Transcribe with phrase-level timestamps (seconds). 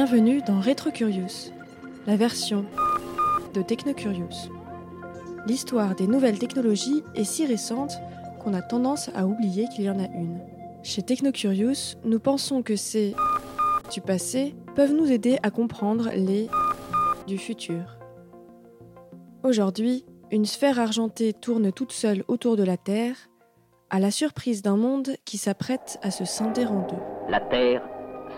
[0.00, 1.50] Bienvenue dans Retrocurious,
[2.06, 2.64] la version
[3.52, 4.48] de Technocurious.
[5.44, 7.94] L'histoire des nouvelles technologies est si récente
[8.38, 10.38] qu'on a tendance à oublier qu'il y en a une.
[10.84, 13.16] Chez Technocurious, nous pensons que ces
[13.92, 16.48] du passé peuvent nous aider à comprendre les
[17.26, 17.98] du futur.
[19.42, 23.16] Aujourd'hui, une sphère argentée tourne toute seule autour de la Terre,
[23.90, 27.02] à la surprise d'un monde qui s'apprête à se scinder en deux.
[27.28, 27.82] La Terre,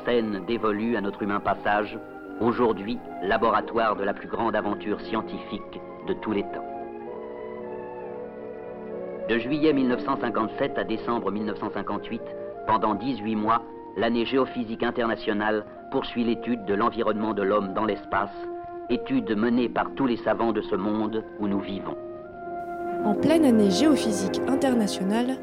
[0.05, 1.99] scène dévolue à notre humain passage,
[2.41, 6.65] aujourd'hui laboratoire de la plus grande aventure scientifique de tous les temps.
[9.29, 12.21] De juillet 1957 à décembre 1958,
[12.66, 13.63] pendant 18 mois,
[13.97, 18.30] l'année géophysique internationale poursuit l'étude de l'environnement de l'homme dans l'espace,
[18.89, 21.96] étude menée par tous les savants de ce monde où nous vivons.
[23.05, 25.39] En pleine année géophysique internationale,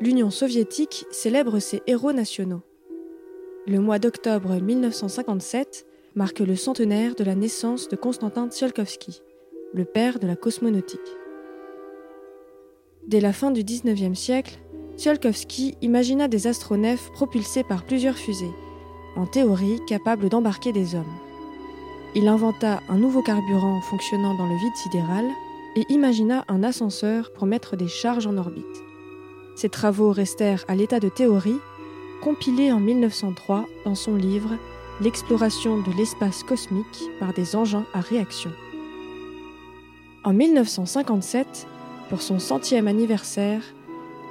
[0.00, 2.62] l'Union soviétique célèbre ses héros nationaux.
[3.68, 9.20] Le mois d'octobre 1957 marque le centenaire de la naissance de Konstantin Tsiolkovsky,
[9.74, 10.98] le père de la cosmonautique.
[13.06, 14.58] Dès la fin du XIXe siècle,
[14.96, 18.54] Tsiolkovsky imagina des astronefs propulsés par plusieurs fusées,
[19.16, 21.18] en théorie capables d'embarquer des hommes.
[22.14, 25.26] Il inventa un nouveau carburant fonctionnant dans le vide sidéral
[25.76, 28.64] et imagina un ascenseur pour mettre des charges en orbite.
[29.56, 31.58] Ces travaux restèrent à l'état de théorie,
[32.22, 34.56] compilés en 1903 dans son livre
[35.00, 38.50] L'exploration de l'espace cosmique par des engins à réaction.
[40.24, 41.68] En 1957,
[42.08, 43.62] pour son centième anniversaire,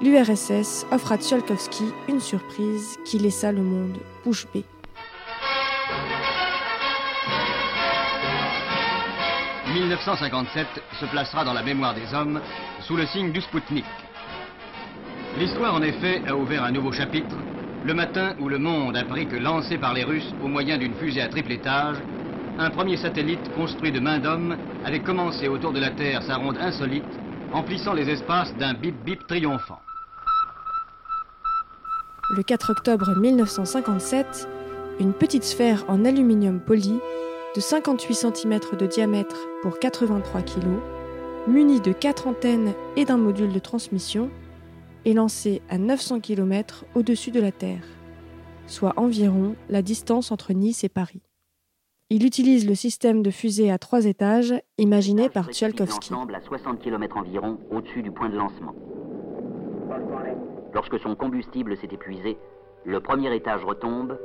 [0.01, 4.65] l'URSS offre à Tsiolkovsky une surprise qui laissa le monde bouche bée.
[9.73, 10.67] «1957
[10.99, 12.41] se placera dans la mémoire des hommes
[12.81, 13.85] sous le signe du Spoutnik.
[15.37, 17.37] L'histoire, en effet, a ouvert un nouveau chapitre
[17.87, 21.21] le matin où le monde apprit que lancé par les Russes au moyen d'une fusée
[21.21, 21.95] à triple étage,
[22.59, 26.57] un premier satellite construit de main d'homme avait commencé autour de la Terre sa ronde
[26.59, 27.05] insolite,
[27.53, 29.79] emplissant les espaces d'un bip-bip triomphant.
[32.35, 34.49] Le 4 octobre 1957,
[34.99, 36.99] une petite sphère en aluminium poli
[37.55, 40.67] de 58 cm de diamètre pour 83 kg,
[41.47, 44.29] munie de 4 antennes et d'un module de transmission,
[45.05, 47.83] est lancé à 900 km au-dessus de la Terre,
[48.67, 51.21] soit environ la distance entre Nice et Paris.
[52.09, 56.13] Il utilise le système de fusée à trois étages imaginé par Tsiolkovsky.
[56.13, 58.73] à 60 km environ au-dessus du point de lancement.
[60.73, 62.37] Lorsque son combustible s'est épuisé,
[62.85, 64.17] le premier étage retombe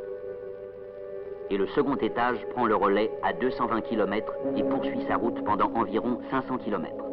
[1.50, 5.70] et le second étage prend le relais à 220 km et poursuit sa route pendant
[5.74, 7.11] environ 500 km.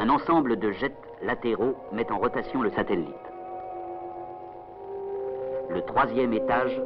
[0.00, 3.14] Un ensemble de jets latéraux met en rotation le satellite.
[5.68, 6.80] Le troisième étage,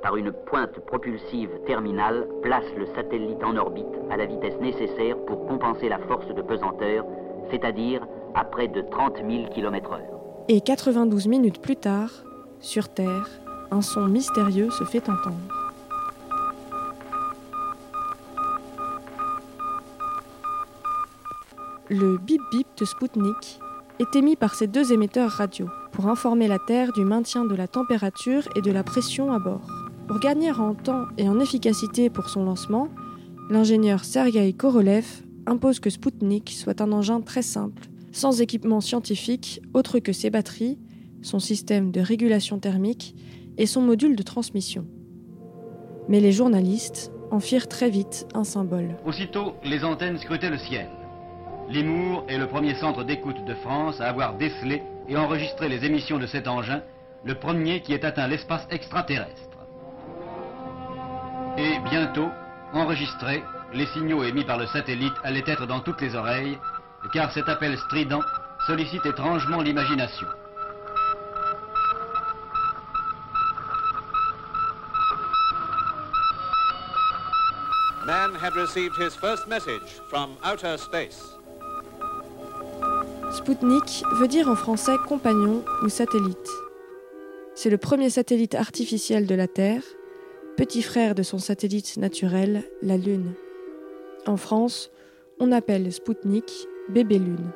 [0.00, 5.44] par une pointe propulsive terminale, place le satellite en orbite à la vitesse nécessaire pour
[5.46, 7.04] compenser la force de pesanteur,
[7.50, 9.98] c'est-à-dire à près de 30 000 km/h.
[10.48, 12.10] Et 92 minutes plus tard,
[12.60, 13.28] sur Terre,
[13.72, 15.59] un son mystérieux se fait entendre.
[21.90, 23.58] Le bip bip de Spoutnik
[23.98, 27.66] est émis par ces deux émetteurs radio pour informer la Terre du maintien de la
[27.66, 29.68] température et de la pression à bord.
[30.06, 32.86] Pour gagner en temps et en efficacité pour son lancement,
[33.50, 35.04] l'ingénieur Sergei Korolev
[35.46, 40.78] impose que Spoutnik soit un engin très simple, sans équipement scientifique autre que ses batteries,
[41.22, 43.16] son système de régulation thermique
[43.58, 44.86] et son module de transmission.
[46.08, 48.96] Mais les journalistes en firent très vite un symbole.
[49.04, 50.86] Aussitôt, les antennes scrutaient le ciel.
[51.70, 56.18] Limour est le premier centre d'écoute de France à avoir décelé et enregistré les émissions
[56.18, 56.82] de cet engin,
[57.24, 59.56] le premier qui ait atteint l'espace extraterrestre.
[61.56, 62.28] Et bientôt,
[62.72, 66.58] enregistrés, les signaux émis par le satellite allaient être dans toutes les oreilles,
[67.12, 68.20] car cet appel strident
[68.66, 70.26] sollicite étrangement l'imagination.
[78.04, 81.39] Man had received his first message from outer space.
[83.32, 86.50] Spoutnik veut dire en français compagnon ou satellite.
[87.54, 89.84] C'est le premier satellite artificiel de la Terre,
[90.56, 93.34] petit frère de son satellite naturel, la Lune.
[94.26, 94.90] En France,
[95.38, 96.50] on appelle Spoutnik
[96.88, 97.52] bébé Lune.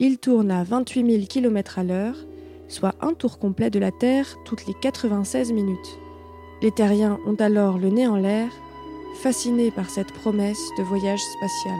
[0.00, 2.16] Il tourne à 28 000 km à l'heure,
[2.68, 5.98] soit un tour complet de la Terre toutes les 96 minutes.
[6.60, 8.50] Les terriens ont alors le nez en l'air,
[9.22, 11.78] fascinés par cette promesse de voyage spatial.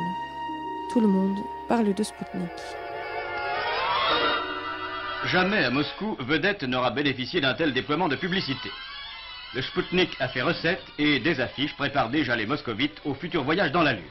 [0.91, 1.37] tout le monde
[1.69, 2.51] parle de Spoutnik.
[5.27, 8.71] Jamais à Moscou, Vedette n'aura bénéficié d'un tel déploiement de publicité.
[9.55, 13.73] Le Spoutnik a fait recette et des affiches préparent déjà les moscovites au futur voyage
[13.73, 14.03] dans la Lune.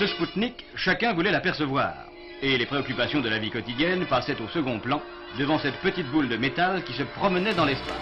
[0.00, 1.94] Ce Spoutnik, chacun voulait l'apercevoir.
[2.42, 5.00] Et les préoccupations de la vie quotidienne passaient au second plan
[5.38, 7.96] devant cette petite boule de métal qui se promenait dans l'espace.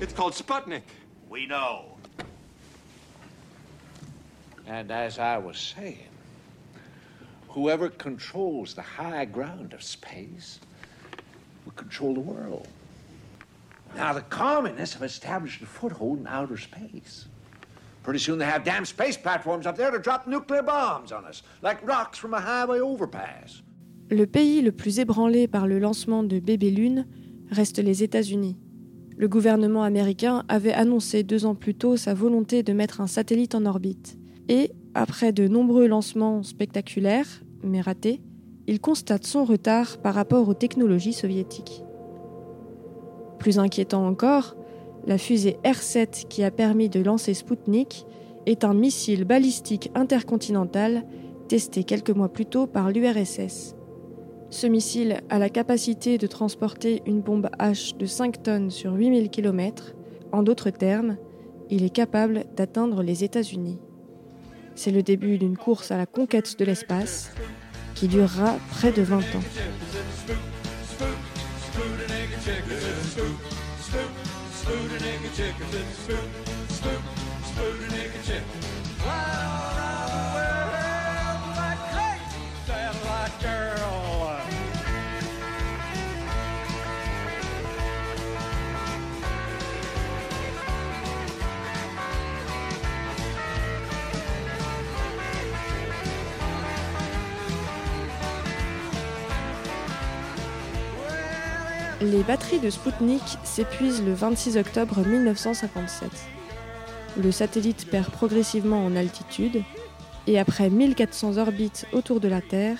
[0.00, 0.84] It's called Sputnik.
[1.28, 1.98] We know.
[4.68, 6.15] And as I was saying,
[7.56, 10.60] whoever controls the high ground of space
[11.64, 12.68] will control the world.
[13.96, 17.28] Now, the communists have established a foothold in outer space.
[18.02, 21.42] Pretty soon they have damn space platforms up there to drop nuclear bombs on us,
[21.62, 23.62] like rocks from a highway overpass.
[24.10, 27.06] Le pays le plus ébranlé par le lancement de Bébé Lune
[27.50, 28.58] reste les États-Unis.
[29.16, 33.54] Le gouvernement américain avait annoncé deux ans plus tôt sa volonté de mettre un satellite
[33.54, 34.18] en orbite.
[34.48, 37.26] Et, après de nombreux lancements spectaculaires,
[37.66, 38.20] mais ratés,
[38.66, 41.84] il constate son retard par rapport aux technologies soviétiques.
[43.38, 44.56] Plus inquiétant encore,
[45.06, 48.06] la fusée R-7 qui a permis de lancer Sputnik
[48.46, 51.04] est un missile balistique intercontinental
[51.48, 53.76] testé quelques mois plus tôt par l'URSS.
[54.50, 59.30] Ce missile a la capacité de transporter une bombe H de 5 tonnes sur 8000
[59.30, 59.94] km.
[60.32, 61.16] En d'autres termes,
[61.70, 63.78] il est capable d'atteindre les États-Unis.
[64.74, 67.30] C'est le début d'une course à la conquête de l'espace
[67.96, 69.42] qui durera près de 20 ans.
[102.02, 106.10] Les batteries de Sputnik s'épuisent le 26 octobre 1957.
[107.22, 109.62] Le satellite perd progressivement en altitude
[110.26, 112.76] et après 1400 orbites autour de la Terre,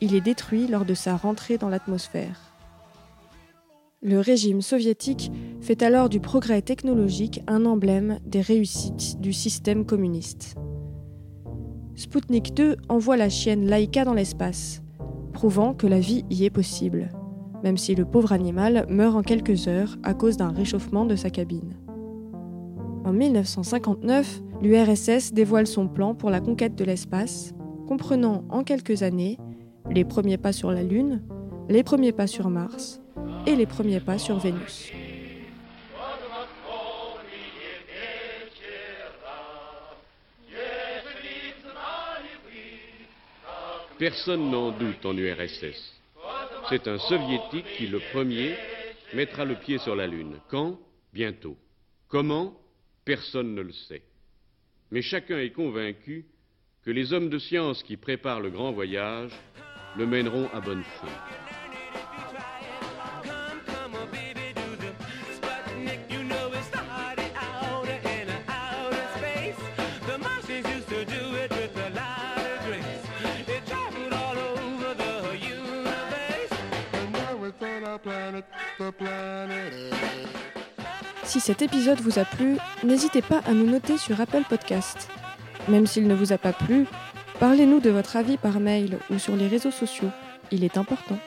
[0.00, 2.54] il est détruit lors de sa rentrée dans l'atmosphère.
[4.00, 10.54] Le régime soviétique fait alors du progrès technologique un emblème des réussites du système communiste.
[11.96, 14.82] Sputnik 2 envoie la chienne Laika dans l'espace,
[15.32, 17.10] prouvant que la vie y est possible
[17.62, 21.30] même si le pauvre animal meurt en quelques heures à cause d'un réchauffement de sa
[21.30, 21.74] cabine.
[23.04, 27.52] En 1959, l'URSS dévoile son plan pour la conquête de l'espace,
[27.88, 29.38] comprenant en quelques années
[29.90, 31.22] les premiers pas sur la Lune,
[31.68, 33.00] les premiers pas sur Mars
[33.46, 34.92] et les premiers pas sur Vénus.
[43.98, 46.01] Personne n'en doute en URSS.
[46.72, 48.56] C'est un soviétique qui, le premier,
[49.12, 50.38] mettra le pied sur la Lune.
[50.48, 50.80] Quand?
[51.12, 51.58] Bientôt.
[52.08, 52.58] Comment?
[53.04, 54.00] Personne ne le sait.
[54.90, 56.24] Mais chacun est convaincu
[56.82, 59.32] que les hommes de science qui préparent le grand voyage
[59.98, 61.61] le mèneront à bonne fin.
[81.24, 85.08] Si cet épisode vous a plu, n'hésitez pas à nous noter sur Apple Podcast.
[85.68, 86.86] Même s'il ne vous a pas plu,
[87.38, 90.10] parlez-nous de votre avis par mail ou sur les réseaux sociaux.
[90.50, 91.18] Il est important.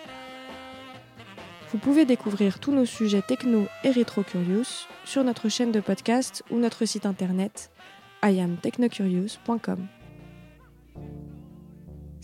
[1.71, 6.57] Vous pouvez découvrir tous nos sujets techno et rétro-curious sur notre chaîne de podcast ou
[6.57, 7.71] notre site internet
[8.23, 9.87] iamtechnocurious.com.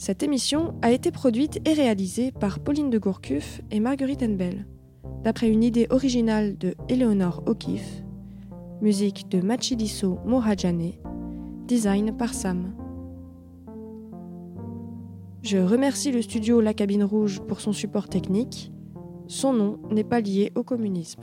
[0.01, 4.65] Cette émission a été produite et réalisée par Pauline de Gourcuff et Marguerite Enbel
[5.23, 8.01] d'après une idée originale de Eleonore O'Keeffe,
[8.81, 10.93] musique de Machidiso Mohajane,
[11.67, 12.73] design par Sam.
[15.43, 18.71] Je remercie le studio La Cabine Rouge pour son support technique.
[19.27, 21.21] Son nom n'est pas lié au communisme.